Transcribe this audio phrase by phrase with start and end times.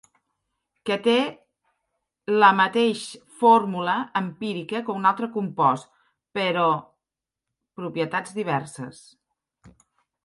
[0.89, 1.17] Que té
[2.43, 3.03] la mateix
[3.43, 5.93] fórmula empírica que un altre compost
[6.39, 6.67] però
[7.83, 9.07] propietats diverses.